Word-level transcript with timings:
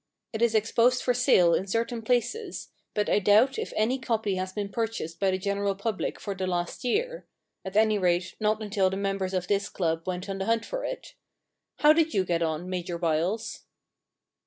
It 0.33 0.41
is 0.41 0.55
exposed 0.55 1.03
for 1.03 1.13
sale 1.13 1.53
in 1.53 1.67
certain 1.67 2.01
places, 2.01 2.69
but 2.95 3.07
I 3.07 3.19
doubt 3.19 3.59
if 3.59 3.71
any 3.75 3.99
copy 3.99 4.33
has 4.33 4.51
been 4.51 4.69
purchased 4.69 5.19
by 5.19 5.29
the 5.29 5.37
general 5.37 5.75
public 5.75 6.19
for 6.19 6.33
the 6.33 6.47
last 6.47 6.83
year— 6.83 7.27
at 7.63 7.77
any 7.77 7.99
rate, 7.99 8.35
not 8.39 8.63
until 8.63 8.89
the 8.89 8.97
mem 8.97 9.19
bers 9.19 9.35
of 9.35 9.47
this 9.47 9.69
club 9.69 10.07
went 10.07 10.27
on 10.27 10.39
the 10.39 10.45
hunt 10.45 10.65
for 10.65 10.83
it. 10.83 11.13
How 11.81 11.93
did 11.93 12.15
you 12.15 12.25
get 12.25 12.41
on. 12.41 12.67
Major 12.67 12.97
Byles 12.97 13.65